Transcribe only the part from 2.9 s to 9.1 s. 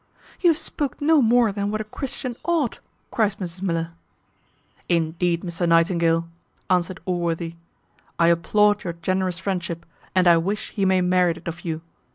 cries Mrs Miller. "Indeed, Mr Nightingale," answered Allworthy, "I applaud your